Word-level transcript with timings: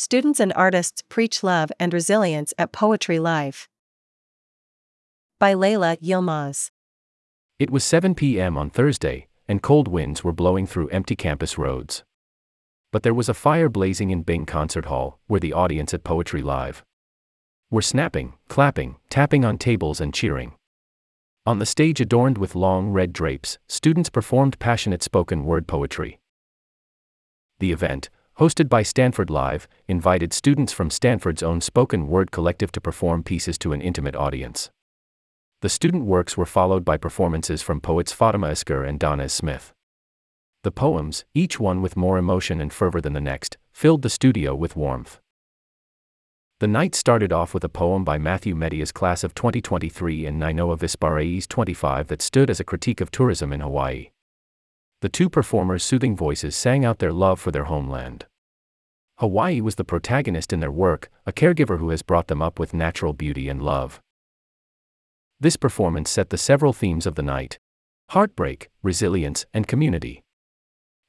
Students 0.00 0.38
and 0.38 0.52
artists 0.52 1.02
preach 1.08 1.42
love 1.42 1.72
and 1.80 1.92
resilience 1.92 2.54
at 2.56 2.70
Poetry 2.70 3.18
Live. 3.18 3.68
By 5.40 5.54
Layla 5.54 6.00
Yilmaz. 6.00 6.70
It 7.58 7.70
was 7.70 7.82
7 7.82 8.14
p.m. 8.14 8.56
on 8.56 8.70
Thursday, 8.70 9.26
and 9.48 9.60
cold 9.60 9.88
winds 9.88 10.22
were 10.22 10.32
blowing 10.32 10.68
through 10.68 10.88
empty 10.90 11.16
campus 11.16 11.58
roads. 11.58 12.04
But 12.92 13.02
there 13.02 13.12
was 13.12 13.28
a 13.28 13.34
fire 13.34 13.68
blazing 13.68 14.10
in 14.10 14.22
Bing 14.22 14.46
Concert 14.46 14.84
Hall, 14.84 15.18
where 15.26 15.40
the 15.40 15.52
audience 15.52 15.92
at 15.92 16.04
Poetry 16.04 16.42
Live 16.42 16.84
were 17.68 17.82
snapping, 17.82 18.34
clapping, 18.46 18.98
tapping 19.10 19.44
on 19.44 19.58
tables, 19.58 20.00
and 20.00 20.14
cheering. 20.14 20.54
On 21.44 21.58
the 21.58 21.66
stage 21.66 22.00
adorned 22.00 22.38
with 22.38 22.54
long 22.54 22.90
red 22.90 23.12
drapes, 23.12 23.58
students 23.66 24.10
performed 24.10 24.60
passionate 24.60 25.02
spoken 25.02 25.44
word 25.44 25.66
poetry. 25.66 26.20
The 27.58 27.72
event, 27.72 28.10
hosted 28.38 28.68
by 28.68 28.84
Stanford 28.84 29.30
Live, 29.30 29.66
invited 29.88 30.32
students 30.32 30.72
from 30.72 30.90
Stanford's 30.90 31.42
own 31.42 31.60
spoken 31.60 32.06
word 32.06 32.30
collective 32.30 32.70
to 32.72 32.80
perform 32.80 33.24
pieces 33.24 33.58
to 33.58 33.72
an 33.72 33.80
intimate 33.80 34.14
audience. 34.14 34.70
The 35.60 35.68
student 35.68 36.04
works 36.04 36.36
were 36.36 36.46
followed 36.46 36.84
by 36.84 36.98
performances 36.98 37.62
from 37.62 37.80
poets 37.80 38.14
Fatimah 38.14 38.52
Asghar 38.52 38.88
and 38.88 39.00
Danez 39.00 39.32
Smith. 39.32 39.72
The 40.62 40.70
poems, 40.70 41.24
each 41.34 41.58
one 41.58 41.82
with 41.82 41.96
more 41.96 42.16
emotion 42.16 42.60
and 42.60 42.72
fervor 42.72 43.00
than 43.00 43.12
the 43.12 43.20
next, 43.20 43.56
filled 43.72 44.02
the 44.02 44.10
studio 44.10 44.54
with 44.54 44.76
warmth. 44.76 45.18
The 46.60 46.68
night 46.68 46.94
started 46.94 47.32
off 47.32 47.54
with 47.54 47.64
a 47.64 47.68
poem 47.68 48.04
by 48.04 48.18
Matthew 48.18 48.54
Media's 48.54 48.92
class 48.92 49.24
of 49.24 49.34
2023 49.34 50.26
and 50.26 50.40
Nainoa 50.40 50.78
Vispareis 50.78 51.48
25 51.48 52.06
that 52.06 52.22
stood 52.22 52.50
as 52.50 52.60
a 52.60 52.64
critique 52.64 53.00
of 53.00 53.10
tourism 53.10 53.52
in 53.52 53.60
Hawaii. 53.60 54.10
The 55.00 55.08
two 55.08 55.30
performers' 55.30 55.84
soothing 55.84 56.16
voices 56.16 56.56
sang 56.56 56.84
out 56.84 56.98
their 56.98 57.12
love 57.12 57.38
for 57.38 57.52
their 57.52 57.64
homeland. 57.64 58.26
Hawaii 59.18 59.60
was 59.60 59.76
the 59.76 59.84
protagonist 59.84 60.52
in 60.52 60.60
their 60.60 60.72
work, 60.72 61.08
a 61.24 61.32
caregiver 61.32 61.78
who 61.78 61.90
has 61.90 62.02
brought 62.02 62.26
them 62.26 62.42
up 62.42 62.58
with 62.58 62.74
natural 62.74 63.12
beauty 63.12 63.48
and 63.48 63.62
love. 63.62 64.00
This 65.40 65.56
performance 65.56 66.10
set 66.10 66.30
the 66.30 66.38
several 66.38 66.72
themes 66.72 67.06
of 67.06 67.14
the 67.14 67.22
night 67.22 67.58
heartbreak, 68.10 68.70
resilience, 68.82 69.44
and 69.52 69.68
community. 69.68 70.22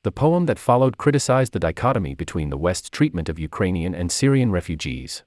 The 0.04 0.12
poem 0.12 0.48
that 0.48 0.60
followed 0.60 0.98
criticized 0.98 1.54
the 1.54 1.60
dichotomy 1.60 2.14
between 2.14 2.50
the 2.50 2.58
West's 2.58 2.90
treatment 2.90 3.30
of 3.30 3.40
Ukrainian 3.40 3.96
and 3.96 4.12
Syrian 4.12 4.52
refugees. 4.52 5.24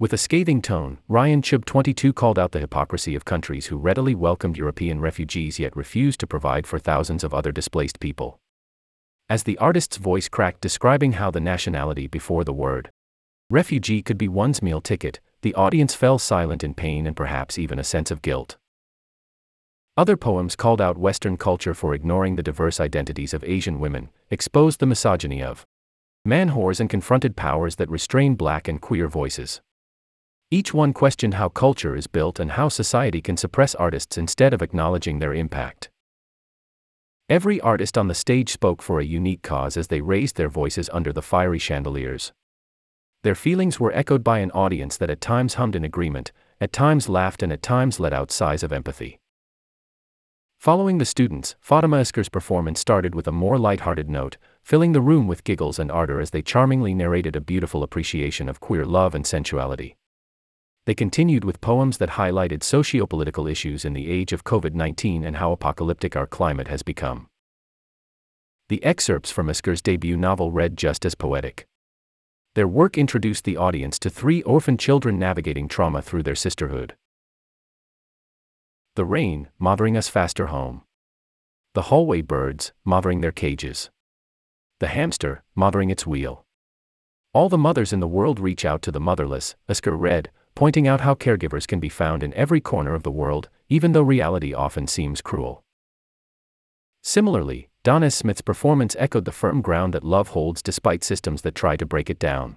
With 0.00 0.12
a 0.12 0.18
scathing 0.18 0.60
tone, 0.60 0.98
Ryan 1.06 1.40
Chub 1.40 1.64
22 1.64 2.12
called 2.12 2.36
out 2.36 2.50
the 2.50 2.58
hypocrisy 2.58 3.14
of 3.14 3.24
countries 3.24 3.66
who 3.66 3.76
readily 3.76 4.12
welcomed 4.12 4.56
European 4.56 4.98
refugees 4.98 5.60
yet 5.60 5.76
refused 5.76 6.18
to 6.18 6.26
provide 6.26 6.66
for 6.66 6.80
thousands 6.80 7.22
of 7.22 7.32
other 7.32 7.52
displaced 7.52 8.00
people. 8.00 8.40
As 9.28 9.44
the 9.44 9.56
artist's 9.58 9.96
voice 9.96 10.28
cracked 10.28 10.60
describing 10.60 11.12
how 11.12 11.30
the 11.30 11.40
nationality 11.40 12.08
before 12.08 12.42
the 12.42 12.52
word 12.52 12.90
refugee 13.50 14.02
could 14.02 14.18
be 14.18 14.26
one's 14.26 14.60
meal 14.60 14.80
ticket, 14.80 15.20
the 15.42 15.54
audience 15.54 15.94
fell 15.94 16.18
silent 16.18 16.64
in 16.64 16.74
pain 16.74 17.06
and 17.06 17.14
perhaps 17.14 17.56
even 17.56 17.78
a 17.78 17.84
sense 17.84 18.10
of 18.10 18.20
guilt. 18.20 18.56
Other 19.96 20.16
poems 20.16 20.56
called 20.56 20.80
out 20.80 20.98
Western 20.98 21.36
culture 21.36 21.72
for 21.72 21.94
ignoring 21.94 22.34
the 22.34 22.42
diverse 22.42 22.80
identities 22.80 23.32
of 23.32 23.44
Asian 23.44 23.78
women, 23.78 24.10
exposed 24.28 24.80
the 24.80 24.86
misogyny 24.86 25.40
of 25.40 25.64
man 26.24 26.50
whores, 26.50 26.80
and 26.80 26.90
confronted 26.90 27.36
powers 27.36 27.76
that 27.76 27.88
restrain 27.88 28.34
black 28.34 28.66
and 28.66 28.80
queer 28.80 29.06
voices. 29.06 29.60
Each 30.50 30.74
one 30.74 30.92
questioned 30.92 31.34
how 31.34 31.48
culture 31.48 31.96
is 31.96 32.06
built 32.06 32.38
and 32.38 32.52
how 32.52 32.68
society 32.68 33.20
can 33.20 33.36
suppress 33.36 33.74
artists 33.74 34.18
instead 34.18 34.52
of 34.52 34.62
acknowledging 34.62 35.18
their 35.18 35.34
impact. 35.34 35.90
Every 37.28 37.58
artist 37.62 37.96
on 37.96 38.08
the 38.08 38.14
stage 38.14 38.50
spoke 38.50 38.82
for 38.82 39.00
a 39.00 39.04
unique 39.04 39.42
cause 39.42 39.78
as 39.78 39.88
they 39.88 40.02
raised 40.02 40.36
their 40.36 40.50
voices 40.50 40.90
under 40.92 41.12
the 41.12 41.22
fiery 41.22 41.58
chandeliers. 41.58 42.32
Their 43.22 43.34
feelings 43.34 43.80
were 43.80 43.94
echoed 43.94 44.22
by 44.22 44.40
an 44.40 44.50
audience 44.50 44.98
that 44.98 45.08
at 45.08 45.22
times 45.22 45.54
hummed 45.54 45.74
in 45.74 45.84
agreement, 45.84 46.32
at 46.60 46.72
times 46.72 47.08
laughed, 47.08 47.42
and 47.42 47.50
at 47.50 47.62
times 47.62 47.98
let 47.98 48.12
out 48.12 48.30
sighs 48.30 48.62
of 48.62 48.72
empathy. 48.72 49.18
Following 50.58 50.98
the 50.98 51.06
students, 51.06 51.56
Fatimah 51.66 52.00
Asghar's 52.00 52.28
performance 52.28 52.78
started 52.78 53.14
with 53.14 53.26
a 53.26 53.32
more 53.32 53.58
light-hearted 53.58 54.10
note, 54.10 54.36
filling 54.62 54.92
the 54.92 55.00
room 55.00 55.26
with 55.26 55.44
giggles 55.44 55.78
and 55.78 55.90
ardor 55.90 56.20
as 56.20 56.30
they 56.30 56.42
charmingly 56.42 56.92
narrated 56.92 57.34
a 57.34 57.40
beautiful 57.40 57.82
appreciation 57.82 58.48
of 58.50 58.60
queer 58.60 58.84
love 58.84 59.14
and 59.14 59.26
sensuality 59.26 59.96
they 60.86 60.94
continued 60.94 61.44
with 61.44 61.60
poems 61.60 61.98
that 61.98 62.10
highlighted 62.10 62.60
sociopolitical 62.60 63.50
issues 63.50 63.84
in 63.84 63.94
the 63.94 64.10
age 64.10 64.32
of 64.32 64.44
COVID 64.44 64.74
19 64.74 65.24
and 65.24 65.36
how 65.36 65.52
apocalyptic 65.52 66.14
our 66.14 66.26
climate 66.26 66.68
has 66.68 66.82
become. 66.82 67.28
The 68.68 68.84
excerpts 68.84 69.30
from 69.30 69.48
Asghar's 69.48 69.82
debut 69.82 70.16
novel 70.16 70.50
read 70.50 70.76
just 70.76 71.04
as 71.04 71.14
poetic. 71.14 71.66
Their 72.54 72.68
work 72.68 72.96
introduced 72.96 73.44
the 73.44 73.56
audience 73.56 73.98
to 74.00 74.10
three 74.10 74.42
orphan 74.42 74.78
children 74.78 75.18
navigating 75.18 75.68
trauma 75.68 76.02
through 76.02 76.22
their 76.22 76.34
sisterhood. 76.34 76.96
The 78.94 79.04
rain, 79.04 79.48
mothering 79.58 79.96
us 79.96 80.08
faster 80.08 80.46
home. 80.46 80.82
The 81.72 81.82
hallway 81.82 82.22
birds, 82.22 82.72
mothering 82.84 83.22
their 83.22 83.32
cages. 83.32 83.90
The 84.78 84.86
hamster, 84.86 85.42
mothering 85.56 85.90
its 85.90 86.06
wheel. 86.06 86.46
All 87.32 87.48
the 87.48 87.58
mothers 87.58 87.92
in 87.92 87.98
the 87.98 88.06
world 88.06 88.38
reach 88.38 88.64
out 88.64 88.82
to 88.82 88.92
the 88.92 89.00
motherless, 89.00 89.56
Asghar 89.68 89.98
read, 89.98 90.30
pointing 90.54 90.86
out 90.86 91.00
how 91.00 91.14
caregivers 91.14 91.66
can 91.66 91.80
be 91.80 91.88
found 91.88 92.22
in 92.22 92.32
every 92.34 92.60
corner 92.60 92.94
of 92.94 93.02
the 93.02 93.10
world, 93.10 93.48
even 93.68 93.92
though 93.92 94.02
reality 94.02 94.54
often 94.54 94.86
seems 94.86 95.20
cruel. 95.20 95.64
Similarly, 97.02 97.68
Danez 97.84 98.14
Smith's 98.14 98.40
performance 98.40 98.96
echoed 98.98 99.24
the 99.24 99.32
firm 99.32 99.60
ground 99.60 99.92
that 99.92 100.04
love 100.04 100.28
holds 100.28 100.62
despite 100.62 101.04
systems 101.04 101.42
that 101.42 101.54
try 101.54 101.76
to 101.76 101.84
break 101.84 102.08
it 102.08 102.18
down. 102.18 102.56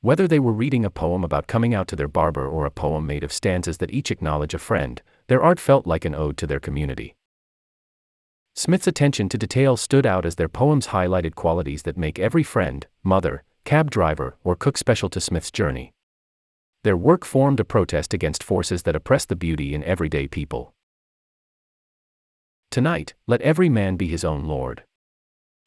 Whether 0.00 0.28
they 0.28 0.38
were 0.38 0.52
reading 0.52 0.84
a 0.84 0.90
poem 0.90 1.24
about 1.24 1.48
coming 1.48 1.74
out 1.74 1.88
to 1.88 1.96
their 1.96 2.06
barber 2.06 2.46
or 2.46 2.64
a 2.64 2.70
poem 2.70 3.04
made 3.04 3.24
of 3.24 3.32
stanzas 3.32 3.78
that 3.78 3.90
each 3.90 4.12
acknowledge 4.12 4.54
a 4.54 4.58
friend, 4.58 5.02
their 5.26 5.42
art 5.42 5.58
felt 5.58 5.88
like 5.88 6.04
an 6.04 6.14
ode 6.14 6.36
to 6.36 6.46
their 6.46 6.60
community. 6.60 7.16
Smith's 8.54 8.86
attention 8.86 9.28
to 9.28 9.38
detail 9.38 9.76
stood 9.76 10.06
out 10.06 10.24
as 10.24 10.36
their 10.36 10.48
poems 10.48 10.88
highlighted 10.88 11.34
qualities 11.34 11.82
that 11.82 11.96
make 11.96 12.18
every 12.18 12.44
friend, 12.44 12.86
mother, 13.02 13.42
cab 13.64 13.90
driver, 13.90 14.36
or 14.44 14.54
cook 14.54 14.78
special 14.78 15.08
to 15.08 15.20
Smith's 15.20 15.50
journey. 15.50 15.92
Their 16.84 16.96
work 16.96 17.24
formed 17.24 17.60
a 17.60 17.64
protest 17.64 18.14
against 18.14 18.42
forces 18.42 18.84
that 18.84 18.96
oppress 18.96 19.24
the 19.24 19.36
beauty 19.36 19.74
in 19.74 19.82
everyday 19.84 20.28
people. 20.28 20.74
Tonight, 22.70 23.14
let 23.26 23.40
every 23.42 23.68
man 23.68 23.96
be 23.96 24.08
his 24.08 24.24
own 24.24 24.44
lord. 24.44 24.84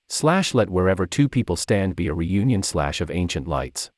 Slash 0.08 0.54
let 0.54 0.70
wherever 0.70 1.06
two 1.06 1.28
people 1.28 1.56
stand 1.56 1.96
be 1.96 2.08
a 2.08 2.14
reunion 2.14 2.64
slash 2.64 3.02
of 3.02 3.10
ancient 3.10 3.48
lights. 3.48 3.92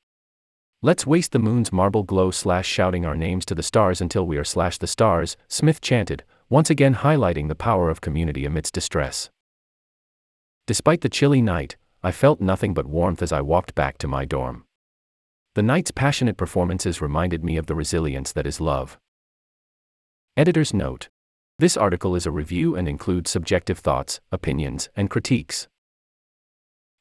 Let's 0.81 1.07
waste 1.07 1.31
the 1.31 1.39
moon's 1.39 1.71
marble 1.71 2.03
glow 2.03 2.31
slash 2.31 2.67
shouting 2.67 3.05
our 3.05 3.15
names 3.15 3.45
to 3.45 3.55
the 3.55 3.63
stars 3.63 4.01
until 4.01 4.25
we 4.25 4.37
are 4.37 4.43
slash 4.43 4.77
the 4.77 4.87
stars, 4.87 5.37
Smith 5.47 5.81
chanted, 5.81 6.23
once 6.49 6.69
again 6.69 6.95
highlighting 6.95 7.47
the 7.47 7.55
power 7.55 7.89
of 7.89 8.01
community 8.01 8.45
amidst 8.45 8.73
distress. 8.73 9.29
Despite 10.67 11.01
the 11.01 11.09
chilly 11.09 11.41
night, 11.41 11.77
I 12.03 12.11
felt 12.11 12.41
nothing 12.41 12.73
but 12.73 12.85
warmth 12.85 13.21
as 13.21 13.31
I 13.31 13.41
walked 13.41 13.75
back 13.75 13.97
to 13.99 14.07
my 14.07 14.25
dorm. 14.25 14.65
The 15.55 15.61
night's 15.61 15.91
passionate 15.91 16.35
performances 16.35 16.99
reminded 16.99 17.43
me 17.43 17.57
of 17.57 17.67
the 17.67 17.75
resilience 17.75 18.31
that 18.31 18.47
is 18.47 18.59
love. 18.59 18.97
Editor's 20.35 20.73
note 20.73 21.09
This 21.59 21.77
article 21.77 22.15
is 22.15 22.25
a 22.25 22.31
review 22.31 22.75
and 22.75 22.87
includes 22.87 23.29
subjective 23.29 23.77
thoughts, 23.77 24.19
opinions, 24.31 24.89
and 24.95 25.11
critiques. 25.11 25.67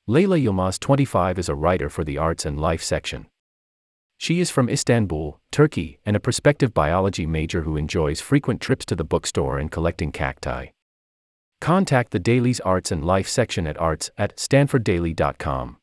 Layla 0.06 0.42
Yilmaz 0.42 0.78
25 0.78 1.38
is 1.38 1.48
a 1.48 1.54
writer 1.54 1.88
for 1.88 2.04
the 2.04 2.18
Arts 2.18 2.44
and 2.44 2.60
Life 2.60 2.82
section. 2.82 3.26
She 4.18 4.38
is 4.38 4.50
from 4.50 4.68
Istanbul, 4.68 5.40
Turkey, 5.50 5.98
and 6.04 6.14
a 6.14 6.20
prospective 6.20 6.74
biology 6.74 7.24
major 7.24 7.62
who 7.62 7.78
enjoys 7.78 8.20
frequent 8.20 8.60
trips 8.60 8.84
to 8.84 8.94
the 8.94 9.02
bookstore 9.02 9.58
and 9.58 9.70
collecting 9.70 10.12
cacti. 10.12 10.66
Contact 11.62 12.10
the 12.10 12.18
Daily's 12.18 12.60
Arts 12.60 12.92
and 12.92 13.02
Life 13.02 13.28
section 13.28 13.66
at 13.66 13.78
arts 13.78 14.10
at 14.18 14.36
stanforddaily.com. 14.36 15.78